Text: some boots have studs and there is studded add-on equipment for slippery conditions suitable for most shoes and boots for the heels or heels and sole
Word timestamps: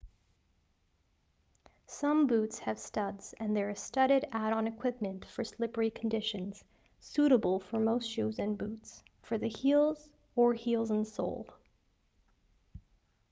some 1.85 2.25
boots 2.25 2.57
have 2.57 2.79
studs 2.79 3.35
and 3.39 3.55
there 3.55 3.69
is 3.69 3.79
studded 3.79 4.25
add-on 4.31 4.65
equipment 4.65 5.23
for 5.25 5.43
slippery 5.43 5.91
conditions 5.91 6.63
suitable 6.99 7.59
for 7.59 7.79
most 7.79 8.09
shoes 8.09 8.39
and 8.39 8.57
boots 8.57 9.03
for 9.21 9.37
the 9.37 9.47
heels 9.49 10.09
or 10.35 10.55
heels 10.55 10.89
and 10.89 11.07
sole 11.07 11.47